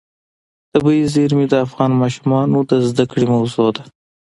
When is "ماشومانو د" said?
2.01-2.71